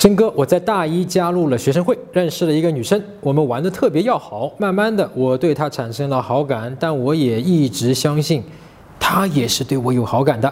[0.00, 4.50] 真哥，我在大一加入了学生会，认识了一个女生，我们玩的特别要好。
[4.56, 8.42] 慢慢的，我对她产生了好感，但我也一直相信，
[8.98, 10.50] 她也是对我有好感的。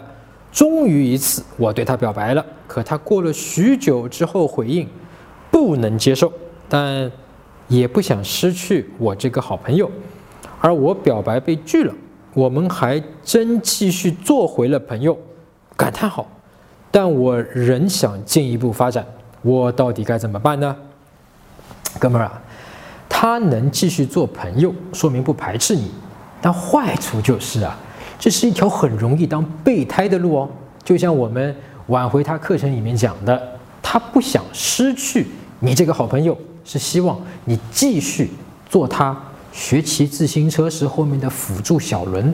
[0.51, 4.87] 终于一次，我对她表白了，可她过了许久之后回应，
[5.49, 6.31] 不能接受，
[6.67, 7.11] 但
[7.67, 9.89] 也不想失去我这个好朋友。
[10.61, 11.93] 而我表白被拒了，
[12.35, 15.17] 我们还真继续做回了朋友，
[15.75, 16.27] 感叹号。
[16.91, 19.03] 但我仍想进一步发展。
[19.41, 20.75] 我到底该怎么办呢，
[21.97, 22.41] 哥们儿啊？
[23.07, 25.91] 他能继续做朋友，说明不排斥你，
[26.41, 27.77] 但坏处就是啊，
[28.17, 30.49] 这是一条很容易当备胎的路哦。
[30.83, 31.55] 就像我们
[31.87, 35.27] 挽回他课程里面讲的，他不想失去
[35.59, 38.31] 你这个好朋友，是希望你继续
[38.69, 39.17] 做他
[39.51, 42.33] 学骑自行车时后面的辅助小轮。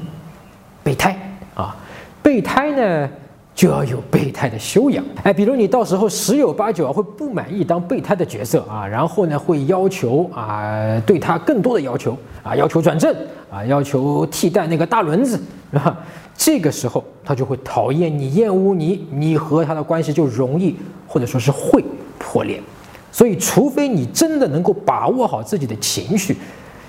[0.83, 1.17] 备胎
[1.55, 1.75] 啊，
[2.21, 3.09] 备胎呢？
[3.55, 13.15] 就要有备胎的修养，哎，比如你到时候十有八九会不满意当备胎的角色啊，然后呢会要求啊对他更多的要求啊，要求转正
[13.49, 15.39] 啊，要求替代那个大轮子，
[15.71, 15.97] 是吧？
[16.35, 20.75] 这个时候他就会讨厌你、厌恶你，你和他的关系就容易
[21.07, 21.81] 或者说是会
[22.19, 22.61] 破裂。
[23.09, 26.35] 所以，除非你真的能够把握好自己的情绪，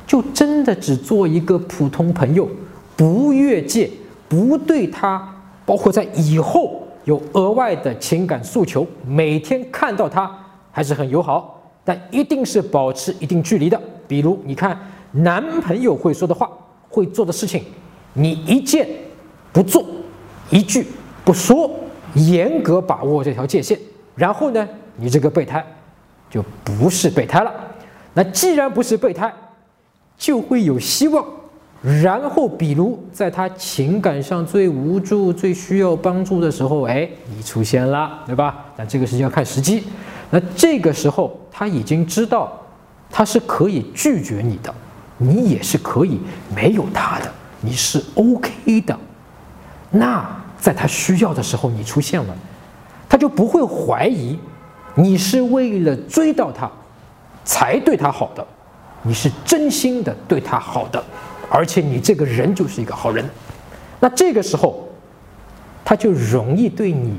[0.05, 2.49] 就真的只做一个普通朋友，
[2.97, 3.89] 不越界，
[4.29, 5.36] 不对他。
[5.67, 10.31] 包括在以后有额外的情感诉求，每天看到他
[10.71, 13.79] 还是很友好，但一定是保持一定距离的。
[14.07, 14.79] 比如，你看
[15.11, 16.49] 男朋友会说的话、
[16.89, 17.65] 会做的事情，
[18.15, 18.89] 你一件
[19.53, 19.85] 不做，
[20.51, 20.87] 一句
[21.25, 21.69] 不说，
[22.15, 23.77] 严格把握这条界限。
[24.15, 25.65] 然后呢，你这个备胎
[26.31, 27.53] 就不是备胎了。
[28.15, 29.33] 那既然不是备胎，
[30.17, 31.25] 就会有希望。
[31.83, 38.57] 然后，比如在他情感上最无助、最需要帮助的时候，哎，你出现了，对吧？
[38.77, 39.85] 那这个是要看时机。
[40.31, 42.53] 那这个时候，他已经知道
[43.09, 44.75] 他是可以拒绝你的，
[45.19, 46.19] 你也是可以
[46.53, 48.99] 没有他的，你是 OK 的。
[49.91, 50.27] 那
[50.59, 52.37] 在他需要的时候，你出现了，
[53.09, 54.37] 他就不会怀疑
[54.97, 56.69] 你是为了追到他
[57.45, 58.45] 才对他好的，
[59.03, 61.05] 你是真心的对他好的。
[61.49, 63.25] 而且你这个人就是一个好人，
[64.01, 64.89] 那这个时候，
[65.85, 67.17] 他就容易对你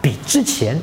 [0.00, 0.80] 比之前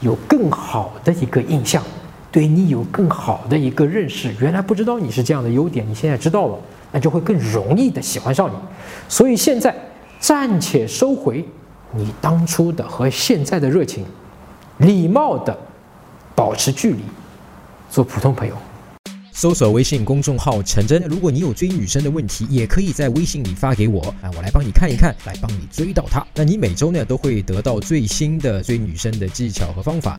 [0.00, 1.82] 有更好的一个印象，
[2.30, 4.34] 对你有更好的一个认识。
[4.40, 6.58] 原来不知道你是这样的优点，你现在知道了，
[6.92, 8.54] 那就会更容易的喜欢上你。
[9.08, 9.74] 所以现在
[10.18, 11.44] 暂且收回
[11.92, 14.04] 你当初的和现在的热情，
[14.78, 15.56] 礼貌的
[16.34, 17.02] 保持距离，
[17.88, 18.54] 做普通朋友。
[19.36, 26.26] 搜索微信公众号“陈真”，如果你有追女生的问题，也可以在微信里发给我啊，我来帮你看一看，来帮你追到她。
[26.34, 30.14] 那你每周呢都会得到最新的追女生的技巧和方法。